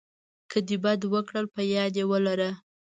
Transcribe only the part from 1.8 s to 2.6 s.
یې ولره.